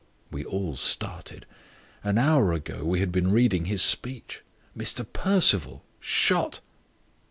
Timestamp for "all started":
0.43-1.45